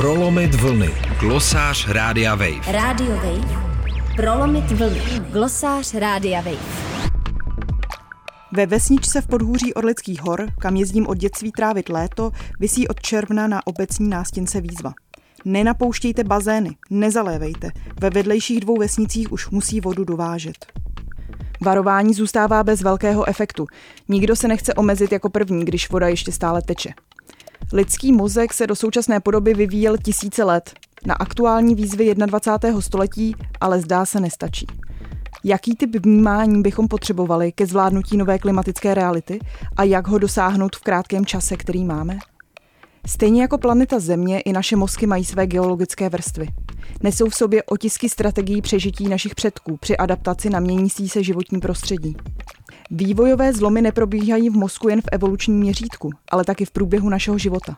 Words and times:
Prolomit 0.00 0.54
vlny. 0.54 0.90
Glosář 1.20 1.88
Rádia 1.88 2.34
Wave. 2.34 2.72
Radio 2.72 3.16
Wave. 3.16 3.62
Prolomit 4.16 4.70
vlny. 4.70 5.00
Glosář 5.30 5.94
Rádia 5.94 6.40
Wave. 6.40 6.66
Ve 8.52 8.66
vesničce 8.66 9.20
v 9.20 9.26
podhůří 9.26 9.74
Orlických 9.74 10.22
hor, 10.22 10.46
kam 10.58 10.76
jezdím 10.76 11.06
od 11.06 11.18
dětství 11.18 11.52
trávit 11.52 11.88
léto, 11.88 12.30
visí 12.60 12.88
od 12.88 13.00
června 13.00 13.46
na 13.46 13.66
obecní 13.66 14.08
nástěnce 14.08 14.60
výzva. 14.60 14.92
Nenapouštějte 15.44 16.24
bazény, 16.24 16.76
nezalévejte. 16.90 17.70
Ve 18.00 18.10
vedlejších 18.10 18.60
dvou 18.60 18.76
vesnicích 18.76 19.32
už 19.32 19.50
musí 19.50 19.80
vodu 19.80 20.04
dovážet. 20.04 20.66
Varování 21.60 22.14
zůstává 22.14 22.62
bez 22.64 22.82
velkého 22.82 23.28
efektu. 23.28 23.66
Nikdo 24.08 24.36
se 24.36 24.48
nechce 24.48 24.74
omezit 24.74 25.12
jako 25.12 25.30
první, 25.30 25.64
když 25.64 25.90
voda 25.90 26.08
ještě 26.08 26.32
stále 26.32 26.62
teče. 26.62 26.90
Lidský 27.72 28.12
mozek 28.12 28.54
se 28.54 28.66
do 28.66 28.76
současné 28.76 29.20
podoby 29.20 29.54
vyvíjel 29.54 29.98
tisíce 29.98 30.44
let. 30.44 30.74
Na 31.06 31.14
aktuální 31.14 31.74
výzvy 31.74 32.14
21. 32.14 32.80
století 32.80 33.34
ale 33.60 33.80
zdá 33.80 34.06
se 34.06 34.20
nestačí. 34.20 34.66
Jaký 35.44 35.76
typ 35.76 35.96
vnímání 35.96 36.62
bychom 36.62 36.88
potřebovali 36.88 37.52
ke 37.52 37.66
zvládnutí 37.66 38.16
nové 38.16 38.38
klimatické 38.38 38.94
reality 38.94 39.38
a 39.76 39.84
jak 39.84 40.08
ho 40.08 40.18
dosáhnout 40.18 40.76
v 40.76 40.80
krátkém 40.80 41.26
čase, 41.26 41.56
který 41.56 41.84
máme? 41.84 42.18
Stejně 43.06 43.42
jako 43.42 43.58
planeta 43.58 43.98
Země, 43.98 44.40
i 44.40 44.52
naše 44.52 44.76
mozky 44.76 45.06
mají 45.06 45.24
své 45.24 45.46
geologické 45.46 46.08
vrstvy. 46.08 46.48
Nesou 47.02 47.28
v 47.28 47.34
sobě 47.34 47.62
otisky 47.62 48.08
strategií 48.08 48.62
přežití 48.62 49.08
našich 49.08 49.34
předků 49.34 49.76
při 49.76 49.96
adaptaci 49.96 50.50
na 50.50 50.60
měnící 50.60 51.08
se 51.08 51.22
životní 51.22 51.60
prostředí. 51.60 52.16
Vývojové 52.92 53.52
zlomy 53.52 53.82
neprobíhají 53.82 54.50
v 54.50 54.56
mozku 54.56 54.88
jen 54.88 55.00
v 55.00 55.08
evolučním 55.12 55.58
měřítku, 55.58 56.10
ale 56.30 56.44
taky 56.44 56.64
v 56.64 56.70
průběhu 56.70 57.08
našeho 57.08 57.38
života. 57.38 57.76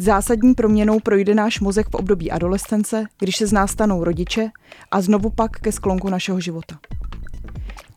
Zásadní 0.00 0.54
proměnou 0.54 1.00
projde 1.00 1.34
náš 1.34 1.60
mozek 1.60 1.88
v 1.88 1.94
období 1.94 2.30
adolescence, 2.30 3.04
když 3.18 3.36
se 3.36 3.46
z 3.46 3.52
nás 3.52 3.70
stanou 3.70 4.04
rodiče 4.04 4.50
a 4.90 5.00
znovu 5.00 5.30
pak 5.30 5.50
ke 5.60 5.72
sklonku 5.72 6.08
našeho 6.10 6.40
života. 6.40 6.78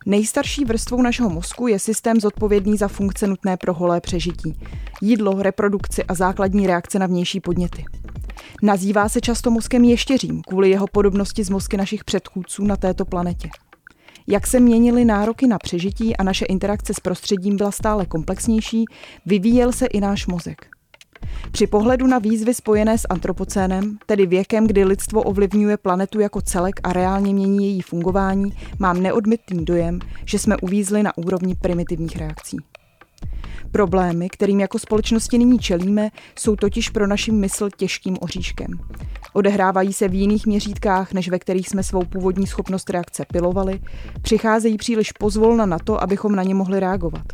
Nejstarší 0.06 0.66
vrstvou 0.66 1.02
našeho 1.02 1.30
mozku 1.30 1.68
je 1.68 1.80
systém 1.80 2.20
zodpovědný 2.20 2.78
za 2.78 2.88
funkce 2.88 3.28
nutné 3.28 3.58
pro 3.58 3.74
holé 3.74 4.02
přežití. 4.02 4.60
Jídlo, 5.02 5.44
reprodukci 5.44 6.04
a 6.04 6.14
základní 6.14 6.68
reakce 6.68 7.00
na 7.00 7.06
vnější 7.06 7.40
podněty. 7.40 7.86
Nazývá 8.62 9.10
se 9.10 9.22
často 9.22 9.52
mozkem 9.52 9.84
ještěřím 9.84 10.42
kvůli 10.42 10.70
jeho 10.70 10.88
podobnosti 10.88 11.44
s 11.44 11.50
mozky 11.50 11.78
našich 11.78 12.04
předchůdců 12.04 12.66
na 12.66 12.76
této 12.76 13.06
planetě. 13.06 13.50
Jak 14.28 14.48
se 14.48 14.60
měnily 14.60 15.06
nároky 15.06 15.48
na 15.48 15.58
přežití 15.58 16.18
a 16.18 16.24
naše 16.24 16.46
interakce 16.46 16.94
s 16.94 17.00
prostředím 17.00 17.58
byla 17.58 17.72
stále 17.72 18.06
komplexnější, 18.06 18.86
vyvíjel 19.26 19.72
se 19.72 19.86
i 19.86 20.02
náš 20.02 20.28
mozek. 20.28 20.66
Při 21.52 21.68
pohledu 21.68 22.08
na 22.08 22.20
výzvy 22.20 22.54
spojené 22.54 22.98
s 22.98 23.08
antropocénem, 23.10 23.98
tedy 24.06 24.26
věkem, 24.26 24.68
kdy 24.68 24.84
lidstvo 24.84 25.24
ovlivňuje 25.24 25.78
planetu 25.78 26.20
jako 26.20 26.42
celek 26.42 26.80
a 26.84 26.94
reálně 26.94 27.34
mění 27.34 27.68
její 27.68 27.82
fungování, 27.82 28.54
mám 28.80 29.02
neodmitný 29.02 29.66
dojem, 29.66 30.00
že 30.26 30.40
jsme 30.40 30.58
uvízli 30.58 31.04
na 31.04 31.18
úrovni 31.18 31.56
primitivních 31.56 32.18
reakcí. 32.18 32.58
Problémy, 33.72 34.30
kterým 34.30 34.60
jako 34.60 34.80
společnosti 34.80 35.38
nyní 35.38 35.60
čelíme, 35.60 36.10
jsou 36.40 36.56
totiž 36.56 36.90
pro 36.90 37.08
naši 37.08 37.32
mysl 37.32 37.70
těžkým 37.78 38.18
oříškem. 38.22 38.72
Odehrávají 39.34 39.94
se 39.94 40.08
v 40.08 40.14
jiných 40.14 40.48
měřítkách, 40.48 41.14
než 41.14 41.30
ve 41.30 41.40
kterých 41.40 41.70
jsme 41.70 41.84
svou 41.84 42.06
původní 42.06 42.48
schopnost 42.48 42.90
reakce 42.90 43.26
pilovali, 43.34 43.80
přicházejí 44.22 44.78
příliš 44.78 45.12
pozvolna 45.12 45.66
na 45.66 45.80
to, 45.80 46.04
abychom 46.04 46.36
na 46.36 46.44
ně 46.44 46.56
mohli 46.56 46.80
reagovat. 46.80 47.26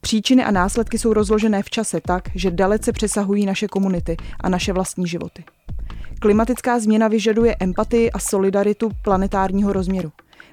Příčiny 0.00 0.44
a 0.44 0.50
následky 0.50 0.98
jsou 0.98 1.12
rozložené 1.12 1.62
v 1.62 1.70
čase 1.70 2.00
tak, 2.06 2.24
že 2.34 2.50
dalece 2.50 2.92
přesahují 2.92 3.46
naše 3.46 3.68
komunity 3.68 4.16
a 4.40 4.48
naše 4.48 4.72
vlastní 4.72 5.06
životy. 5.06 5.44
Klimatická 6.20 6.80
změna 6.80 7.08
vyžaduje 7.08 7.56
empatii 7.60 8.10
a 8.10 8.18
solidaritu 8.18 8.90
planetárního 9.04 9.72
rozměru. 9.72 10.12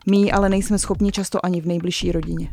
My 0.09 0.31
ale 0.31 0.49
nejsme 0.49 0.79
schopni 0.79 1.11
často 1.11 1.45
ani 1.45 1.61
v 1.61 1.65
nejbližší 1.65 2.11
rodině. 2.11 2.49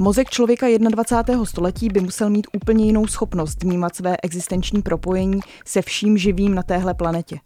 Mozek 0.00 0.30
člověka 0.30 0.66
21. 0.78 1.44
století 1.44 1.88
by 1.88 2.00
musel 2.00 2.30
mít 2.30 2.46
úplně 2.56 2.84
jinou 2.84 3.06
schopnost 3.06 3.62
vnímat 3.62 3.96
své 3.96 4.16
existenční 4.22 4.82
propojení 4.82 5.40
se 5.66 5.82
vším 5.82 6.18
živým 6.18 6.54
na 6.54 6.62
téhle 6.62 6.94
planetě. 6.94 7.38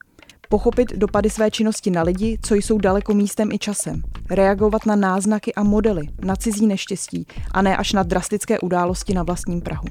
Pochopit 0.48 0.92
dopady 0.96 1.30
své 1.30 1.50
činnosti 1.50 1.90
na 1.90 2.02
lidi, 2.02 2.38
co 2.42 2.54
jsou 2.54 2.78
daleko 2.78 3.14
místem 3.14 3.52
i 3.52 3.58
časem. 3.58 4.02
Reagovat 4.30 4.86
na 4.86 4.96
náznaky 4.96 5.54
a 5.54 5.62
modely, 5.62 6.08
na 6.24 6.36
cizí 6.36 6.66
neštěstí 6.66 7.26
a 7.50 7.62
ne 7.62 7.76
až 7.76 7.92
na 7.92 8.02
drastické 8.02 8.60
události 8.60 9.14
na 9.14 9.22
vlastním 9.22 9.60
Prahu. 9.60 9.88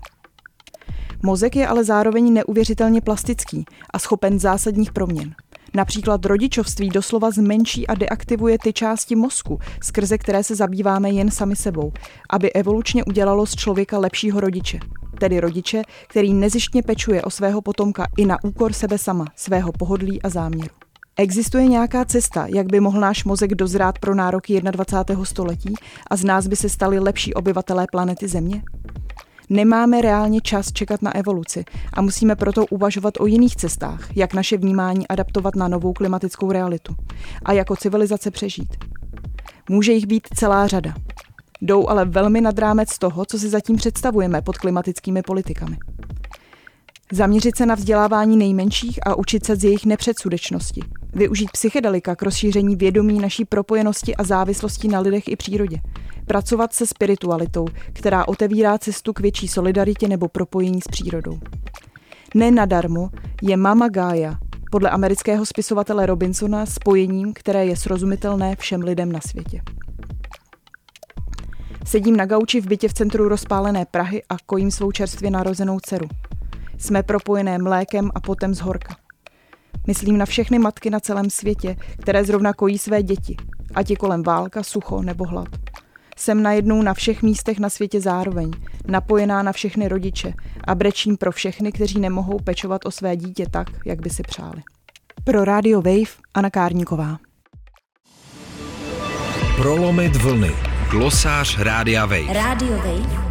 Mozek 1.23 1.55
je 1.55 1.67
ale 1.67 1.83
zároveň 1.83 2.33
neuvěřitelně 2.33 3.01
plastický 3.01 3.65
a 3.89 3.99
schopen 3.99 4.39
zásadních 4.39 4.91
proměn. 4.91 5.35
Například 5.77 6.25
rodičovství 6.25 6.89
doslova 6.89 7.31
zmenší 7.31 7.87
a 7.87 7.95
deaktivuje 7.95 8.57
ty 8.59 8.73
části 8.73 9.15
mozku, 9.15 9.59
skrze 9.83 10.17
které 10.17 10.43
se 10.43 10.55
zabýváme 10.55 11.09
jen 11.09 11.31
sami 11.31 11.55
sebou, 11.55 11.91
aby 12.29 12.53
evolučně 12.53 13.03
udělalo 13.03 13.45
z 13.45 13.55
člověka 13.55 13.99
lepšího 13.99 14.39
rodiče. 14.39 14.79
Tedy 15.19 15.39
rodiče, 15.39 15.81
který 16.07 16.33
nezištně 16.33 16.83
pečuje 16.83 17.21
o 17.21 17.29
svého 17.29 17.61
potomka 17.61 18.07
i 18.17 18.25
na 18.25 18.43
úkor 18.43 18.73
sebe 18.73 18.97
sama, 18.97 19.25
svého 19.35 19.71
pohodlí 19.71 20.21
a 20.21 20.29
záměru. 20.29 20.75
Existuje 21.17 21.67
nějaká 21.67 22.05
cesta, 22.05 22.47
jak 22.47 22.67
by 22.67 22.79
mohl 22.79 22.99
náš 22.99 23.23
mozek 23.23 23.55
dozrát 23.55 23.99
pro 23.99 24.15
nároky 24.15 24.61
21. 24.61 25.25
století 25.25 25.73
a 26.09 26.15
z 26.15 26.23
nás 26.23 26.47
by 26.47 26.55
se 26.55 26.69
stali 26.69 26.99
lepší 26.99 27.33
obyvatelé 27.33 27.85
planety 27.91 28.27
Země? 28.27 28.63
Nemáme 29.49 30.01
reálně 30.01 30.41
čas 30.41 30.71
čekat 30.71 31.01
na 31.01 31.15
evoluci 31.15 31.65
a 31.93 32.01
musíme 32.01 32.35
proto 32.35 32.65
uvažovat 32.65 33.13
o 33.19 33.25
jiných 33.25 33.55
cestách, 33.55 34.17
jak 34.17 34.33
naše 34.33 34.57
vnímání 34.57 35.07
adaptovat 35.07 35.55
na 35.55 35.67
novou 35.67 35.93
klimatickou 35.93 36.51
realitu 36.51 36.95
a 37.45 37.53
jako 37.53 37.75
civilizace 37.75 38.31
přežít. 38.31 38.75
Může 39.69 39.93
jich 39.93 40.05
být 40.05 40.27
celá 40.33 40.67
řada. 40.67 40.93
Jdou 41.61 41.87
ale 41.87 42.05
velmi 42.05 42.41
nad 42.41 42.59
rámec 42.59 42.97
toho, 42.97 43.25
co 43.25 43.39
si 43.39 43.49
zatím 43.49 43.75
představujeme 43.75 44.41
pod 44.41 44.57
klimatickými 44.57 45.21
politikami. 45.21 45.77
Zaměřit 47.11 47.57
se 47.57 47.65
na 47.65 47.75
vzdělávání 47.75 48.37
nejmenších 48.37 48.99
a 49.07 49.15
učit 49.15 49.45
se 49.45 49.55
z 49.55 49.63
jejich 49.63 49.85
nepředsudečnosti. 49.85 50.81
Využít 51.17 51.51
psychedelika 51.51 52.15
k 52.15 52.21
rozšíření 52.21 52.75
vědomí 52.75 53.19
naší 53.19 53.45
propojenosti 53.45 54.15
a 54.15 54.23
závislosti 54.23 54.87
na 54.87 54.99
lidech 54.99 55.27
i 55.27 55.35
přírodě. 55.35 55.77
Pracovat 56.25 56.73
se 56.73 56.87
spiritualitou, 56.87 57.65
která 57.93 58.27
otevírá 58.27 58.77
cestu 58.77 59.13
k 59.13 59.19
větší 59.19 59.47
solidaritě 59.47 60.07
nebo 60.07 60.27
propojení 60.27 60.81
s 60.81 60.87
přírodou. 60.87 61.39
Ne 62.35 62.51
nadarmo 62.51 63.09
je 63.41 63.57
Mama 63.57 63.89
Gaia 63.89 64.35
podle 64.71 64.89
amerického 64.89 65.45
spisovatele 65.45 66.05
Robinsona 66.05 66.65
spojením, 66.65 67.33
které 67.33 67.65
je 67.65 67.77
srozumitelné 67.77 68.55
všem 68.55 68.81
lidem 68.81 69.11
na 69.11 69.19
světě. 69.21 69.61
Sedím 71.85 72.17
na 72.17 72.25
gauči 72.25 72.61
v 72.61 72.67
bytě 72.67 72.87
v 72.87 72.93
centru 72.93 73.29
rozpálené 73.29 73.85
Prahy 73.85 74.23
a 74.29 74.35
kojím 74.45 74.71
svou 74.71 74.91
čerstvě 74.91 75.31
narozenou 75.31 75.79
dceru. 75.79 76.07
Jsme 76.77 77.03
propojené 77.03 77.57
mlékem 77.57 78.11
a 78.15 78.19
potem 78.19 78.53
z 78.53 78.59
horka. 78.59 79.06
Myslím 79.87 80.17
na 80.17 80.25
všechny 80.25 80.59
matky 80.59 80.89
na 80.89 80.99
celém 80.99 81.29
světě, 81.29 81.75
které 81.97 82.23
zrovna 82.23 82.53
kojí 82.53 82.77
své 82.77 83.03
děti, 83.03 83.37
ať 83.75 83.89
je 83.89 83.95
kolem 83.95 84.23
válka, 84.23 84.63
sucho 84.63 85.01
nebo 85.01 85.25
hlad. 85.25 85.47
Jsem 86.17 86.43
najednou 86.43 86.81
na 86.81 86.93
všech 86.93 87.23
místech 87.23 87.59
na 87.59 87.69
světě 87.69 88.01
zároveň, 88.01 88.51
napojená 88.87 89.43
na 89.43 89.51
všechny 89.51 89.87
rodiče 89.87 90.33
a 90.67 90.75
brečím 90.75 91.17
pro 91.17 91.31
všechny, 91.31 91.71
kteří 91.71 91.99
nemohou 91.99 92.39
pečovat 92.39 92.85
o 92.85 92.91
své 92.91 93.15
dítě 93.15 93.45
tak, 93.51 93.67
jak 93.85 94.01
by 94.01 94.09
si 94.09 94.23
přáli. 94.23 94.61
Pro 95.23 95.45
Radio 95.45 95.81
Wave 95.81 96.11
Anna 96.33 96.49
Kárníková. 96.49 97.17
Prolomit 99.57 100.15
vlny. 100.15 100.51
Glosář 100.91 101.59
Rádia 101.59 102.05
Wave. 102.05 102.33
Radio 102.33 102.77
Wave. 102.77 103.27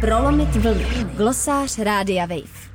Prolomit 0.00 0.56
vlny. 0.56 0.86
Glosář 1.16 1.78
Rádia 1.78 2.26
Wave. 2.26 2.69